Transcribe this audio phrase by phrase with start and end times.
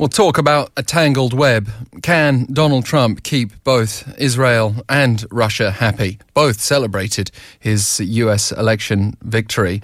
[0.00, 1.68] We'll talk about a tangled web.
[2.02, 6.18] Can Donald Trump keep both Israel and Russia happy?
[6.32, 9.82] Both celebrated his US election victory,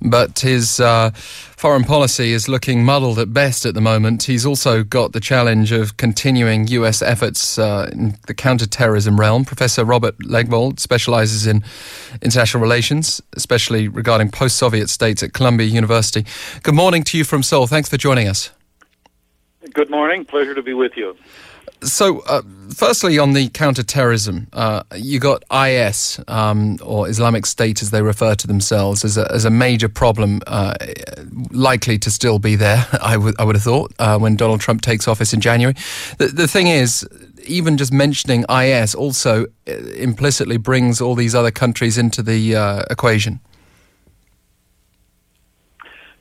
[0.00, 4.22] but his uh, foreign policy is looking muddled at best at the moment.
[4.22, 9.44] He's also got the challenge of continuing US efforts uh, in the counterterrorism realm.
[9.44, 11.62] Professor Robert Legvold specializes in
[12.22, 16.24] international relations, especially regarding post Soviet states at Columbia University.
[16.62, 17.66] Good morning to you from Seoul.
[17.66, 18.48] Thanks for joining us.
[19.78, 20.24] Good morning.
[20.24, 21.16] Pleasure to be with you.
[21.82, 22.42] So, uh,
[22.74, 28.34] firstly, on the counterterrorism, uh, you got IS um, or Islamic State, as they refer
[28.34, 30.74] to themselves, as a, as a major problem, uh,
[31.52, 32.88] likely to still be there.
[33.00, 35.76] I would have thought uh, when Donald Trump takes office in January.
[36.18, 37.06] The, the thing is,
[37.46, 42.82] even just mentioning IS also uh, implicitly brings all these other countries into the uh,
[42.90, 43.38] equation.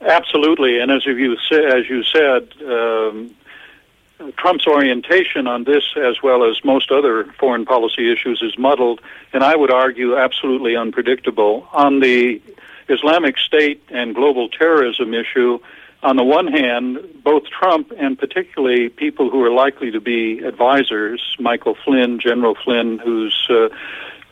[0.00, 3.30] Absolutely, and as you as you said, um,
[4.36, 9.00] Trump's orientation on this, as well as most other foreign policy issues, is muddled,
[9.32, 11.68] and I would argue absolutely unpredictable.
[11.72, 12.40] On the
[12.88, 15.58] Islamic State and global terrorism issue,
[16.02, 21.36] on the one hand, both Trump and particularly people who are likely to be advisors,
[21.38, 23.68] Michael Flynn, General Flynn, who's uh,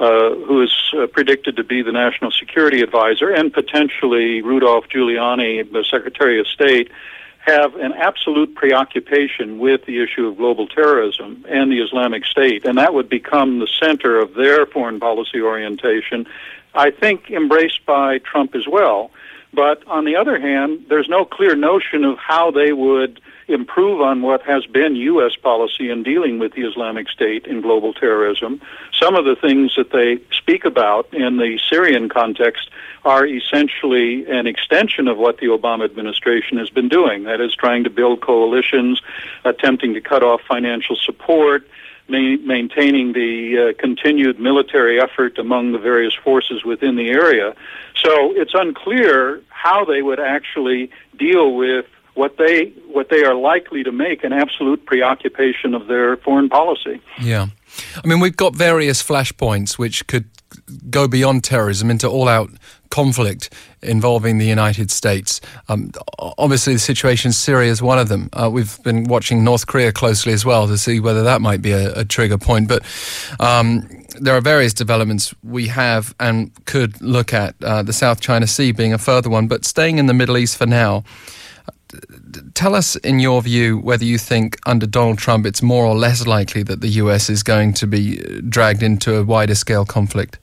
[0.01, 5.71] uh, who is uh, predicted to be the national security advisor, and potentially Rudolph Giuliani,
[5.71, 6.91] the Secretary of State,
[7.41, 12.77] have an absolute preoccupation with the issue of global terrorism and the Islamic State, and
[12.79, 16.27] that would become the center of their foreign policy orientation,
[16.75, 19.11] I think embraced by Trump as well.
[19.53, 23.21] But on the other hand, there's no clear notion of how they would
[23.53, 25.37] improve on what has been U.S.
[25.37, 28.61] policy in dealing with the Islamic State and global terrorism.
[28.93, 32.71] Some of the things that they speak about in the Syrian context
[33.05, 37.25] are essentially an extension of what the Obama administration has been doing.
[37.25, 39.01] That is, trying to build coalitions,
[39.45, 41.67] attempting to cut off financial support,
[42.09, 47.55] maintaining the uh, continued military effort among the various forces within the area.
[47.95, 51.87] So it's unclear how they would actually deal with
[52.21, 52.67] what they
[52.97, 57.01] what they are likely to make an absolute preoccupation of their foreign policy.
[57.19, 57.47] Yeah,
[58.05, 60.29] I mean we've got various flashpoints which could
[60.91, 62.51] go beyond terrorism into all-out
[62.91, 65.41] conflict involving the United States.
[65.69, 68.29] Um, obviously, the situation in Syria is one of them.
[68.33, 71.73] Uh, we've been watching North Korea closely as well to see whether that might be
[71.73, 72.69] a, a trigger point.
[72.69, 72.83] But
[73.39, 73.89] um,
[74.19, 77.55] there are various developments we have and could look at.
[77.63, 79.47] Uh, the South China Sea being a further one.
[79.47, 81.05] But staying in the Middle East for now
[82.55, 86.27] tell us, in your view, whether you think under Donald Trump it's more or less
[86.27, 90.39] likely that the US is going to be uh, dragged into a wider scale conflict.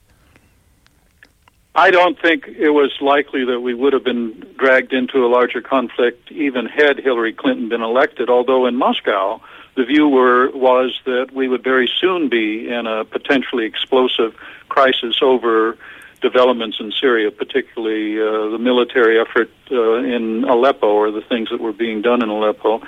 [1.74, 5.60] I don't think it was likely that we would have been dragged into a larger
[5.60, 9.40] conflict even had Hillary Clinton been elected, although in Moscow
[9.76, 14.34] the view were, was that we would very soon be in a potentially explosive
[14.68, 15.78] crisis over
[16.20, 21.60] developments in Syria, particularly uh, the military effort uh, in Aleppo or the things that
[21.60, 22.82] were being done in Aleppo.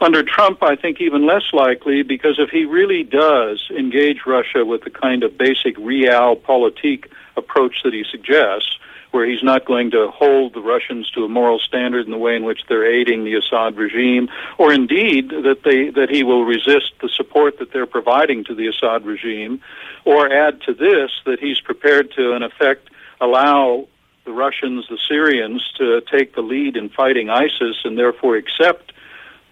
[0.00, 4.84] Under Trump, I think even less likely because if he really does engage Russia with
[4.84, 8.78] the kind of basic realpolitik approach that he suggests,
[9.10, 12.36] where he's not going to hold the Russians to a moral standard in the way
[12.36, 14.28] in which they're aiding the Assad regime,
[14.58, 18.66] or indeed that they that he will resist the support that they're providing to the
[18.66, 19.60] Assad regime,
[20.04, 22.90] or add to this that he's prepared to, in effect,
[23.20, 23.86] allow
[24.24, 28.92] the Russians, the Syrians, to take the lead in fighting ISIS, and therefore accept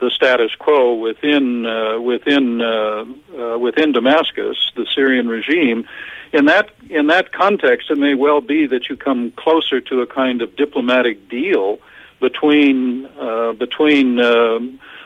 [0.04, 3.04] the status quo within uh, within uh,
[3.38, 5.88] uh, within Damascus, the Syrian regime.
[6.32, 10.06] In that in that context, it may well be that you come closer to a
[10.06, 11.78] kind of diplomatic deal
[12.20, 14.58] between uh, between uh,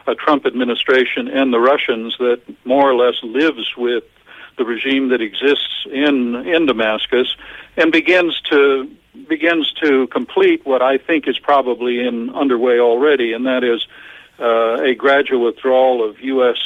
[0.06, 4.04] a Trump administration and the Russians that more or less lives with
[4.56, 7.36] the regime that exists in in Damascus
[7.76, 8.90] and begins to
[9.28, 13.86] begins to complete what I think is probably in underway already, and that is
[14.40, 16.56] uh, a gradual withdrawal of U.S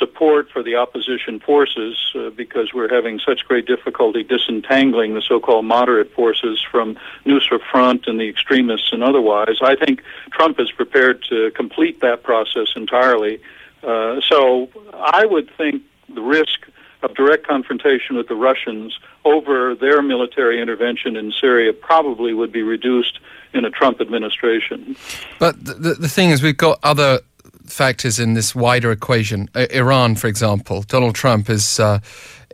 [0.00, 5.66] support for the opposition forces uh, because we're having such great difficulty disentangling the so-called
[5.66, 6.96] moderate forces from
[7.26, 9.58] Nusra Front and the extremists and otherwise.
[9.62, 10.02] I think
[10.32, 13.40] Trump is prepared to complete that process entirely.
[13.82, 16.66] Uh, so I would think the risk
[17.02, 22.62] of direct confrontation with the Russians over their military intervention in Syria probably would be
[22.62, 23.18] reduced
[23.52, 24.96] in a Trump administration.
[25.38, 27.20] But the, the thing is, we've got other
[27.64, 29.48] factors in this wider equation.
[29.54, 31.80] Iran, for example, Donald Trump is.
[31.80, 32.00] Uh,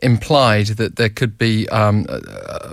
[0.02, 2.04] implied that there could be um,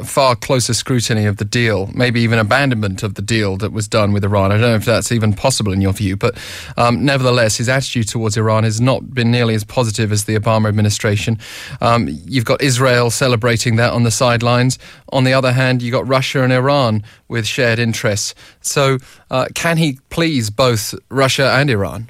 [0.04, 4.12] far closer scrutiny of the deal, maybe even abandonment of the deal that was done
[4.14, 4.52] with Iran.
[4.52, 6.38] I don't know if that's even possible in your view, but
[6.78, 10.68] um, nevertheless, his attitude towards Iran has not been nearly as positive as the Obama
[10.68, 11.40] administration.
[11.81, 14.78] Um, you've got Israel celebrating that on the sidelines.
[15.12, 18.36] On the other hand, you've got Russia and Iran with shared interests.
[18.62, 18.98] So,
[19.31, 22.10] uh, can he please both Russia and Iran?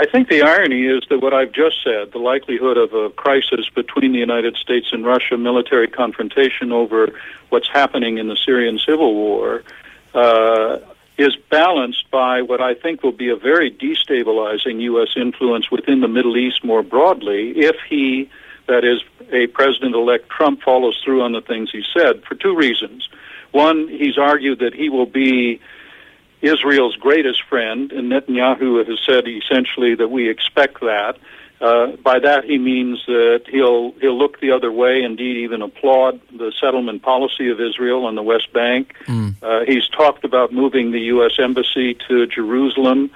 [0.00, 3.68] I think the irony is that what I've just said, the likelihood of a crisis
[3.74, 7.12] between the United States and Russia, military confrontation over
[7.50, 9.62] what's happening in the Syrian civil war,
[10.14, 10.78] uh,
[11.18, 15.10] is balanced by what I think will be a very destabilizing U.S.
[15.16, 18.30] influence within the Middle East more broadly if he,
[18.68, 22.56] that is, a President elect Trump, follows through on the things he said for two
[22.56, 23.06] reasons.
[23.50, 25.60] One, he's argued that he will be
[26.42, 31.16] Israel's greatest friend, and Netanyahu has said essentially that we expect that.
[31.60, 36.18] Uh, by that he means that he'll he'll look the other way, indeed even applaud
[36.32, 38.94] the settlement policy of Israel on the West Bank.
[39.04, 39.34] Mm.
[39.42, 41.32] Uh, he's talked about moving the U.S.
[41.38, 43.10] embassy to Jerusalem.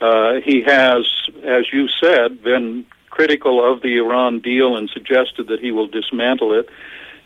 [0.00, 1.06] Uh, he has,
[1.42, 6.52] as you said, been critical of the Iran deal and suggested that he will dismantle
[6.52, 6.68] it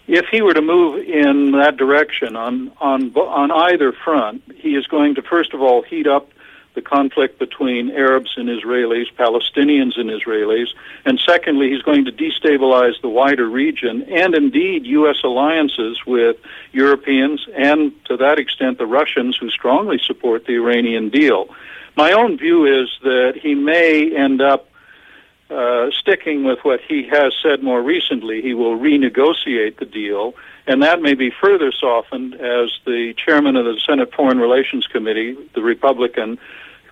[0.09, 4.87] if he were to move in that direction on on on either front, he is
[4.87, 6.31] going to first of all heat up
[6.75, 10.69] the conflict between Arabs and Israelis, Palestinians and Israelis,
[11.05, 15.19] and secondly, he's going to destabilize the wider region and indeed U.S.
[15.23, 16.37] alliances with
[16.73, 21.55] Europeans and to that extent the Russians who strongly support the Iranian deal.
[21.95, 24.69] My own view is that he may end up
[25.53, 30.35] uh, sticking with what he has said more recently, he will renegotiate the deal,
[30.67, 35.37] and that may be further softened as the chairman of the Senate Foreign Relations Committee,
[35.55, 36.39] the Republican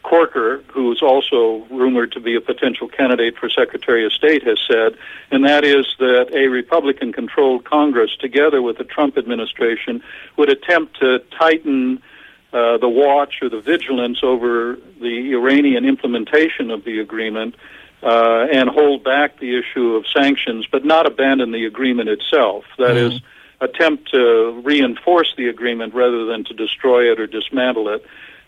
[0.03, 4.59] Corker, who is also rumored to be a potential candidate for Secretary of State, has
[4.67, 4.97] said,
[5.31, 10.03] and that is that a Republican controlled Congress, together with the Trump administration,
[10.37, 12.03] would attempt to tighten
[12.53, 17.55] uh, the watch or the vigilance over the Iranian implementation of the agreement
[18.03, 22.65] uh, and hold back the issue of sanctions, but not abandon the agreement itself.
[22.79, 23.17] That mm-hmm.
[23.17, 23.21] is,
[23.61, 28.05] attempt to reinforce the agreement rather than to destroy it or dismantle it.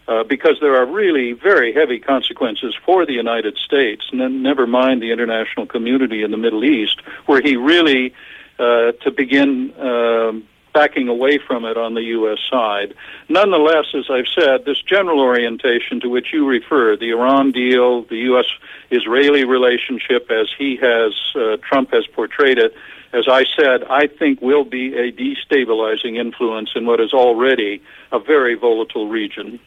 [0.08, 5.00] Uh, because there are really very heavy consequences for the United States, and never mind
[5.00, 8.12] the international community in the Middle East, where he really,
[8.58, 12.38] uh, to begin um, backing away from it on the U.S.
[12.50, 12.94] side.
[13.28, 18.18] Nonetheless, as I've said, this general orientation to which you refer, the Iran deal, the
[18.32, 18.46] U.S.
[18.90, 22.74] Israeli relationship as he has, uh, Trump has portrayed it,
[23.12, 28.18] as I said, I think will be a destabilizing influence in what is already a
[28.18, 29.60] very volatile region.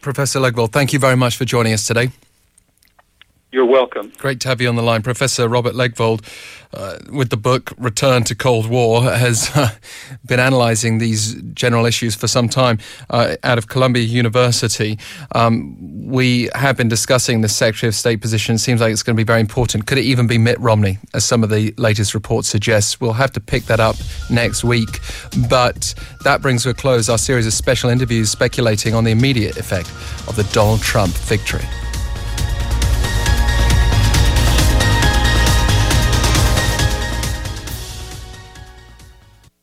[0.00, 2.10] Professor Legvold, thank you very much for joining us today.
[3.50, 4.12] You're welcome.
[4.18, 5.00] Great to have you on the line.
[5.00, 6.22] Professor Robert Legvold,
[6.74, 9.70] uh, with the book Return to Cold War, has uh,
[10.26, 12.78] been analysing these general issues for some time
[13.08, 14.98] uh, out of Columbia University.
[15.34, 18.56] Um, we have been discussing the Secretary of State position.
[18.56, 19.86] It seems like it's going to be very important.
[19.86, 23.00] Could it even be Mitt Romney, as some of the latest reports suggest?
[23.00, 23.96] We'll have to pick that up
[24.28, 25.00] next week.
[25.48, 29.56] But that brings to a close our series of special interviews speculating on the immediate
[29.56, 29.88] effect
[30.28, 31.64] of the Donald Trump victory.